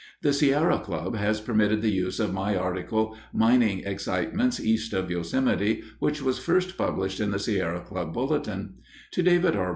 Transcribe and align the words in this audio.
The 0.23 0.33
Sierra 0.33 0.79
Club 0.79 1.15
has 1.15 1.39
permitted 1.41 1.83
the 1.83 1.91
use 1.91 2.19
of 2.19 2.33
my 2.33 2.55
article, 2.55 3.15
"Mining 3.31 3.81
Excitements 3.85 4.59
East 4.59 4.93
of 4.93 5.11
Yosemite," 5.11 5.83
which 5.99 6.23
was 6.23 6.39
first 6.39 6.75
published 6.75 7.19
in 7.19 7.29
the 7.29 7.37
Sierra 7.37 7.81
Club 7.81 8.11
Bulletin. 8.11 8.77
To 9.11 9.21
David 9.21 9.55
R. 9.55 9.69